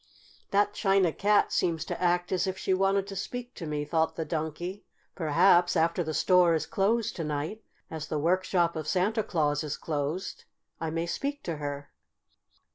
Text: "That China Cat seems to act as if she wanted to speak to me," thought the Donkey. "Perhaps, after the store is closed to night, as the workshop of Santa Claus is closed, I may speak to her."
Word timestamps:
"That 0.49 0.73
China 0.73 1.11
Cat 1.13 1.51
seems 1.53 1.85
to 1.85 2.01
act 2.01 2.31
as 2.31 2.47
if 2.47 2.57
she 2.57 2.73
wanted 2.73 3.05
to 3.05 3.15
speak 3.15 3.53
to 3.53 3.67
me," 3.67 3.85
thought 3.85 4.15
the 4.15 4.25
Donkey. 4.25 4.83
"Perhaps, 5.13 5.75
after 5.75 6.03
the 6.03 6.11
store 6.15 6.55
is 6.55 6.65
closed 6.65 7.15
to 7.17 7.23
night, 7.23 7.63
as 7.91 8.07
the 8.07 8.17
workshop 8.17 8.75
of 8.75 8.87
Santa 8.87 9.21
Claus 9.21 9.63
is 9.63 9.77
closed, 9.77 10.45
I 10.79 10.89
may 10.89 11.05
speak 11.05 11.43
to 11.43 11.57
her." 11.57 11.91